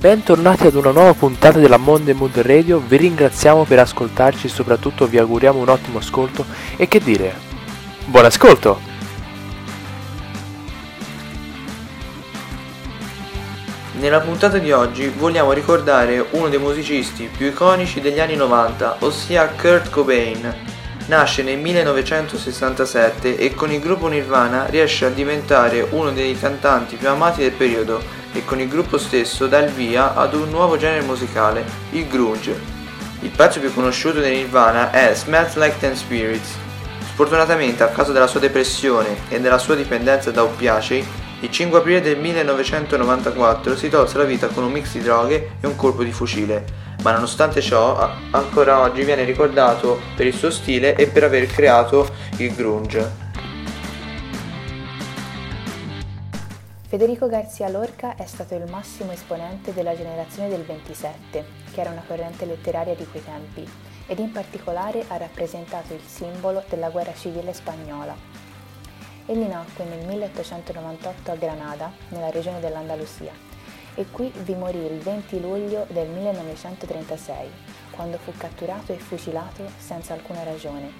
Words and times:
Bentornati 0.00 0.66
ad 0.66 0.76
una 0.76 0.92
nuova 0.92 1.12
puntata 1.12 1.58
della 1.58 1.76
Monday 1.76 2.14
Mood 2.14 2.38
Radio, 2.38 2.78
vi 2.78 2.96
ringraziamo 2.96 3.64
per 3.64 3.80
ascoltarci 3.80 4.46
e 4.46 4.48
soprattutto 4.48 5.06
vi 5.06 5.18
auguriamo 5.18 5.58
un 5.58 5.68
ottimo 5.68 5.98
ascolto 5.98 6.46
e 6.78 6.88
che 6.88 7.00
dire, 7.00 7.34
buon 8.06 8.24
ascolto! 8.24 8.80
Nella 13.98 14.20
puntata 14.20 14.56
di 14.56 14.72
oggi 14.72 15.08
vogliamo 15.08 15.52
ricordare 15.52 16.24
uno 16.30 16.48
dei 16.48 16.58
musicisti 16.58 17.28
più 17.36 17.48
iconici 17.48 18.00
degli 18.00 18.20
anni 18.20 18.36
90, 18.36 18.96
ossia 19.00 19.48
Kurt 19.48 19.90
Cobain. 19.90 20.54
Nasce 21.08 21.42
nel 21.42 21.58
1967 21.58 23.36
e 23.36 23.52
con 23.52 23.70
il 23.70 23.80
gruppo 23.80 24.06
Nirvana 24.08 24.64
riesce 24.64 25.04
a 25.04 25.10
diventare 25.10 25.86
uno 25.90 26.10
dei 26.10 26.38
cantanti 26.38 26.96
più 26.96 27.10
amati 27.10 27.42
del 27.42 27.52
periodo 27.52 28.19
e 28.32 28.44
con 28.44 28.60
il 28.60 28.68
gruppo 28.68 28.98
stesso 28.98 29.46
dà 29.46 29.58
il 29.58 29.70
via 29.70 30.14
ad 30.14 30.34
un 30.34 30.50
nuovo 30.50 30.76
genere 30.76 31.04
musicale, 31.04 31.64
il 31.90 32.06
grunge. 32.06 32.78
Il 33.20 33.30
pezzo 33.30 33.60
più 33.60 33.72
conosciuto 33.74 34.20
di 34.20 34.30
Nirvana 34.30 34.90
è 34.90 35.14
Smells 35.14 35.56
Like 35.56 35.78
Teen 35.78 35.96
Spirits. 35.96 36.56
Sfortunatamente 37.12 37.82
a 37.82 37.88
causa 37.88 38.12
della 38.12 38.26
sua 38.26 38.40
depressione 38.40 39.16
e 39.28 39.40
della 39.40 39.58
sua 39.58 39.74
dipendenza 39.74 40.30
da 40.30 40.42
oppiacei, 40.42 41.06
il 41.40 41.50
5 41.50 41.78
aprile 41.78 42.00
del 42.00 42.18
1994 42.18 43.76
si 43.76 43.88
tolse 43.88 44.18
la 44.18 44.24
vita 44.24 44.48
con 44.48 44.64
un 44.64 44.72
mix 44.72 44.92
di 44.92 45.00
droghe 45.00 45.52
e 45.60 45.66
un 45.66 45.74
colpo 45.74 46.02
di 46.02 46.12
fucile, 46.12 46.64
ma 47.02 47.12
nonostante 47.12 47.62
ciò 47.62 48.10
ancora 48.30 48.80
oggi 48.80 49.04
viene 49.04 49.24
ricordato 49.24 50.00
per 50.14 50.26
il 50.26 50.34
suo 50.34 50.50
stile 50.50 50.94
e 50.96 51.06
per 51.06 51.24
aver 51.24 51.46
creato 51.46 52.08
il 52.36 52.54
grunge. 52.54 53.19
Federico 56.90 57.28
Garcia 57.28 57.68
Lorca 57.68 58.16
è 58.16 58.26
stato 58.26 58.56
il 58.56 58.68
massimo 58.68 59.12
esponente 59.12 59.72
della 59.72 59.94
generazione 59.94 60.48
del 60.48 60.64
27, 60.64 61.44
che 61.72 61.80
era 61.80 61.90
una 61.90 62.02
corrente 62.04 62.44
letteraria 62.46 62.96
di 62.96 63.06
quei 63.06 63.22
tempi, 63.22 63.64
ed 64.08 64.18
in 64.18 64.32
particolare 64.32 65.04
ha 65.06 65.16
rappresentato 65.16 65.94
il 65.94 66.00
simbolo 66.00 66.64
della 66.68 66.90
guerra 66.90 67.14
civile 67.14 67.52
spagnola. 67.52 68.12
Egli 69.24 69.46
nacque 69.46 69.84
nel 69.84 70.04
1898 70.04 71.30
a 71.30 71.36
Granada, 71.36 71.92
nella 72.08 72.30
regione 72.30 72.58
dell'Andalusia, 72.58 73.34
e 73.94 74.06
qui 74.10 74.32
vi 74.42 74.56
morì 74.56 74.84
il 74.84 74.98
20 74.98 75.40
luglio 75.40 75.86
del 75.90 76.08
1936, 76.08 77.50
quando 77.92 78.18
fu 78.18 78.32
catturato 78.36 78.92
e 78.92 78.98
fucilato 78.98 79.62
senza 79.78 80.14
alcuna 80.14 80.42
ragione. 80.42 80.90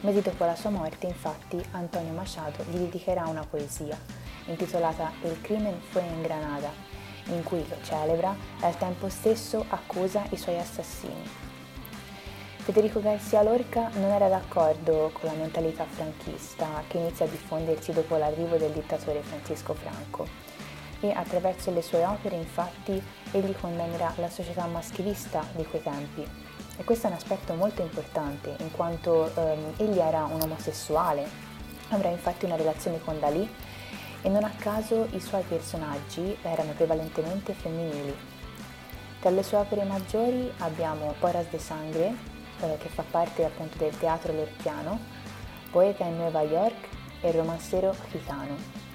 Mesi 0.00 0.20
dopo 0.20 0.44
la 0.44 0.56
sua 0.56 0.70
morte, 0.70 1.06
infatti, 1.06 1.64
Antonio 1.70 2.12
Machado 2.12 2.64
gli 2.68 2.78
dedicherà 2.78 3.28
una 3.28 3.46
poesia 3.48 4.17
intitolata 4.48 5.12
El 5.22 5.40
crimen 5.40 5.80
fue 5.80 6.02
in 6.02 6.22
Granada, 6.22 6.70
in 7.26 7.42
cui 7.42 7.64
lo 7.68 7.76
celebra 7.82 8.34
e 8.60 8.66
al 8.66 8.76
tempo 8.76 9.08
stesso 9.08 9.64
accusa 9.68 10.24
i 10.30 10.36
suoi 10.36 10.58
assassini. 10.58 11.46
Federico 12.56 13.00
Garcia 13.00 13.42
Lorca 13.42 13.88
non 13.94 14.10
era 14.10 14.28
d'accordo 14.28 15.10
con 15.14 15.30
la 15.30 15.36
mentalità 15.36 15.84
franchista 15.88 16.82
che 16.86 16.98
inizia 16.98 17.24
a 17.24 17.28
diffondersi 17.28 17.92
dopo 17.92 18.16
l'arrivo 18.16 18.56
del 18.56 18.72
dittatore 18.72 19.22
Francisco 19.22 19.72
Franco 19.72 20.26
e 21.00 21.10
attraverso 21.12 21.70
le 21.70 21.80
sue 21.80 22.04
opere 22.04 22.36
infatti 22.36 23.02
egli 23.30 23.54
condannerà 23.58 24.12
la 24.16 24.28
società 24.28 24.66
maschilista 24.66 25.46
di 25.52 25.64
quei 25.64 25.82
tempi. 25.82 26.26
E 26.76 26.84
questo 26.84 27.06
è 27.06 27.10
un 27.10 27.16
aspetto 27.16 27.54
molto 27.54 27.82
importante 27.82 28.54
in 28.58 28.70
quanto 28.70 29.34
ehm, 29.34 29.72
egli 29.78 29.98
era 29.98 30.24
un 30.24 30.40
omosessuale, 30.42 31.26
avrà 31.88 32.08
infatti 32.10 32.44
una 32.44 32.56
relazione 32.56 33.00
con 33.00 33.18
Dalì 33.18 33.48
e 34.22 34.28
non 34.28 34.44
a 34.44 34.52
caso 34.56 35.08
i 35.12 35.20
suoi 35.20 35.42
personaggi 35.42 36.36
erano 36.42 36.72
prevalentemente 36.72 37.52
femminili. 37.52 38.14
Tra 39.20 39.30
le 39.30 39.42
sue 39.42 39.58
opere 39.58 39.84
maggiori 39.84 40.50
abbiamo 40.58 41.14
Poras 41.18 41.48
de 41.50 41.58
Sangre, 41.58 42.14
eh, 42.60 42.76
che 42.78 42.88
fa 42.88 43.04
parte 43.08 43.44
appunto 43.44 43.76
del 43.78 43.96
teatro 43.96 44.32
lorchiano, 44.32 44.98
Poeta 45.70 46.04
in 46.04 46.16
Nueva 46.16 46.42
York 46.42 46.88
e 47.20 47.32
Romancero 47.32 47.94
Gitano. 48.10 48.86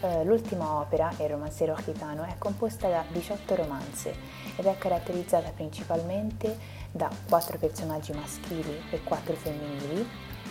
Eh, 0.00 0.24
l'ultima 0.24 0.80
opera, 0.80 1.12
Il 1.18 1.28
Romancero 1.28 1.76
Gitano, 1.84 2.24
è 2.24 2.34
composta 2.36 2.88
da 2.88 3.04
18 3.08 3.54
romanze 3.54 4.14
ed 4.56 4.66
è 4.66 4.76
caratterizzata 4.76 5.50
principalmente 5.50 6.58
da 6.90 7.08
quattro 7.28 7.56
personaggi 7.56 8.12
maschili 8.12 8.82
e 8.90 9.02
quattro 9.02 9.34
femminili 9.34 10.06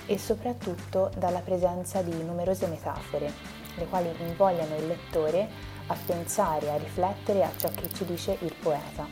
e 0.05 0.17
soprattutto 0.17 1.11
dalla 1.17 1.39
presenza 1.39 2.01
di 2.01 2.23
numerose 2.23 2.67
metafore, 2.67 3.31
le 3.75 3.85
quali 3.87 4.13
invogliano 4.19 4.75
il 4.75 4.87
lettore 4.87 5.47
a 5.87 5.95
pensare, 6.05 6.71
a 6.71 6.77
riflettere 6.77 7.43
a 7.43 7.51
ciò 7.57 7.69
che 7.69 7.89
ci 7.93 8.05
dice 8.05 8.37
il 8.39 8.53
poeta. 8.53 9.07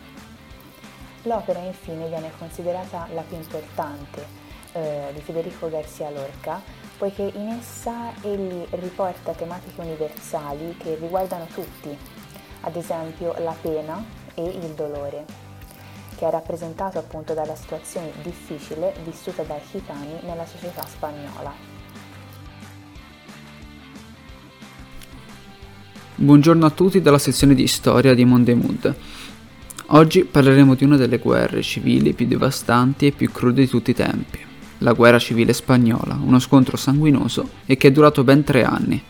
L'opera 1.24 1.60
infine 1.60 2.08
viene 2.08 2.32
considerata 2.38 3.08
la 3.14 3.22
più 3.22 3.36
importante 3.36 4.26
eh, 4.72 5.12
di 5.14 5.22
Federico 5.22 5.70
Garcia 5.70 6.10
Lorca, 6.10 6.62
poiché 6.98 7.24
in 7.34 7.50
essa 7.50 8.14
egli 8.22 8.66
riporta 8.72 9.34
tematiche 9.34 9.82
universali 9.82 10.78
che 10.78 10.96
riguardano 10.96 11.46
tutti, 11.46 11.98
ad 12.62 12.76
esempio 12.76 13.36
la 13.40 13.56
pena 13.60 14.04
e 14.34 14.44
il 14.44 14.74
dolore, 14.74 15.26
che 16.16 16.28
è 16.28 16.30
rappresentato 16.30 17.00
appunto 17.00 17.34
dalla 17.34 17.56
situazione 17.56 18.12
difficile 18.22 18.94
vissuta 19.04 19.44
dai 19.44 19.62
gitani 19.70 20.20
nella 20.24 20.46
società 20.46 20.86
spagnola. 20.86 21.69
Buongiorno 26.22 26.66
a 26.66 26.70
tutti 26.70 27.02
dalla 27.02 27.18
sezione 27.18 27.56
di 27.56 27.66
storia 27.66 28.14
di 28.14 28.26
Monday 28.26 28.54
Mood. 28.54 28.94
Oggi 29.86 30.26
parleremo 30.26 30.76
di 30.76 30.84
una 30.84 30.98
delle 30.98 31.18
guerre 31.18 31.62
civili 31.62 32.12
più 32.12 32.28
devastanti 32.28 33.08
e 33.08 33.12
più 33.14 33.32
crude 33.32 33.62
di 33.62 33.70
tutti 33.70 33.92
i 33.92 33.96
tempi, 33.96 34.38
la 34.80 34.92
guerra 34.92 35.18
civile 35.18 35.54
spagnola, 35.54 36.20
uno 36.22 36.40
scontro 36.40 36.76
sanguinoso 36.76 37.50
e 37.66 37.78
che 37.78 37.88
è 37.88 37.92
durato 37.94 38.26
ben 38.26 38.44
tre 38.44 38.66
anni. 38.66 39.02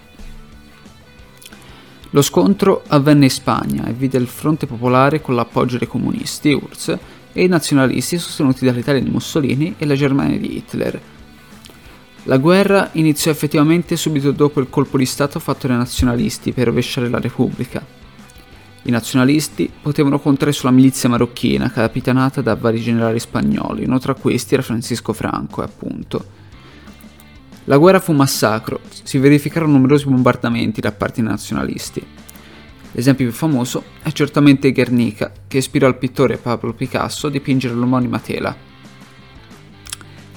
Lo 2.12 2.22
scontro 2.22 2.84
avvenne 2.86 3.24
in 3.24 3.32
Spagna 3.32 3.88
e 3.88 3.94
vide 3.94 4.20
il 4.20 4.28
fronte 4.28 4.68
popolare 4.68 5.20
con 5.20 5.34
l'appoggio 5.34 5.80
dei 5.80 5.88
comunisti, 5.88 6.54
URSS, 6.54 6.98
e 7.34 7.44
i 7.44 7.48
nazionalisti 7.48 8.20
sostenuti 8.20 8.66
dall'Italia 8.66 9.02
di 9.02 9.10
Mussolini 9.10 9.74
e 9.80 9.88
la 9.88 9.96
Germania 9.96 10.38
di 10.38 10.58
Hitler, 10.58 11.02
la 12.30 12.38
guerra 12.38 12.90
iniziò 12.92 13.32
effettivamente 13.32 13.96
subito 13.96 14.30
dopo 14.30 14.60
il 14.60 14.70
colpo 14.70 15.00
di 15.00 15.06
Stato 15.08 15.40
fatto 15.40 15.66
dai 15.66 15.78
nazionalisti 15.78 16.52
per 16.52 16.68
rovesciare 16.68 17.10
la 17.10 17.20
Repubblica. 17.20 17.84
I 18.84 18.92
nazionalisti 18.92 19.68
potevano 19.82 20.20
contare 20.20 20.52
sulla 20.52 20.72
milizia 20.72 21.10
marocchina 21.10 21.72
capitanata 21.72 22.42
da 22.42 22.54
vari 22.54 22.82
generali 22.82 23.20
spagnoli, 23.20 23.86
uno 23.86 23.98
tra 23.98 24.14
questi 24.14 24.54
era 24.54 24.62
Francisco 24.62 25.12
Franco, 25.12 25.64
appunto. 25.64 26.24
La 27.64 27.78
guerra 27.78 28.00
fu 28.00 28.12
un 28.12 28.18
massacro, 28.18 28.80
si 29.02 29.18
verificarono 29.18 29.72
numerosi 29.72 30.06
bombardamenti 30.06 30.82
da 30.82 30.92
parte 30.92 31.22
dei 31.22 31.32
nazionalisti. 31.32 32.06
L'esempio 32.92 33.26
più 33.26 33.36
famoso 33.36 33.84
è 34.04 34.12
certamente 34.12 34.72
Guernica, 34.72 35.32
che 35.48 35.58
ispirò 35.58 35.88
il 35.88 35.96
pittore 35.96 36.38
Pablo 36.38 36.74
Picasso 36.74 37.26
a 37.26 37.32
dipingere 37.32 37.74
l'omonima 37.74 38.20
tela. 38.20 38.69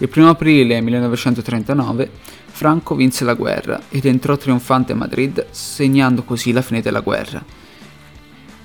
Il 0.02 0.10
1 0.12 0.30
aprile 0.30 0.80
1939 0.80 2.10
Franco 2.46 2.96
vinse 2.96 3.24
la 3.24 3.34
guerra 3.34 3.82
ed 3.88 4.04
entrò 4.04 4.36
trionfante 4.36 4.90
a 4.90 4.96
Madrid, 4.96 5.46
segnando 5.50 6.24
così 6.24 6.50
la 6.50 6.60
fine 6.60 6.80
della 6.80 6.98
guerra. 6.98 7.40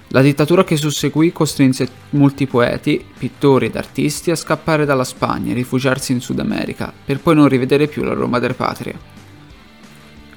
La 0.08 0.22
dittatura 0.22 0.64
che 0.64 0.78
susseguì 0.78 1.32
costrinse 1.32 1.88
molti 2.12 2.48
poeti, 2.48 3.06
pittori 3.16 3.68
ed 3.68 3.76
artisti 3.76 4.32
a 4.32 4.36
scappare 4.36 4.84
dalla 4.84 5.04
Spagna 5.04 5.52
e 5.52 5.54
rifugiarsi 5.54 6.12
in 6.12 6.22
Sud 6.22 6.40
America, 6.40 6.92
per 7.06 7.20
poi 7.20 7.36
non 7.36 7.48
rivedere 7.48 7.86
più 7.86 8.02
la 8.02 8.14
loro 8.14 8.28
madrepatria. 8.28 8.98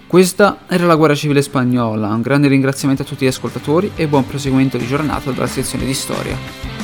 Questa 0.07 0.65
era 0.67 0.85
la 0.85 0.97
guerra 0.97 1.15
civile 1.15 1.41
spagnola, 1.41 2.09
un 2.09 2.21
grande 2.21 2.49
ringraziamento 2.49 3.03
a 3.03 3.07
tutti 3.07 3.25
gli 3.25 3.29
ascoltatori 3.29 3.93
e 3.95 4.07
buon 4.07 4.27
proseguimento 4.27 4.77
di 4.77 4.87
giornata 4.87 5.31
dalla 5.31 5.47
sezione 5.47 5.87
di 5.87 5.95
storia. 5.95 6.80